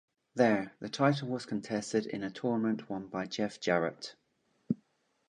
[0.33, 4.15] There, the title was contested in a tournament won by Jeff Jarrett.